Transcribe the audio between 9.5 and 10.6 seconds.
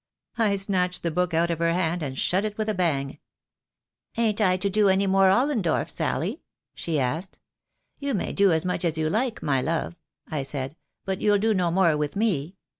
love,' I